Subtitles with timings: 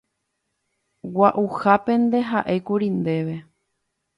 [1.15, 3.37] Gua'uhápente ha'ékuri ndéve.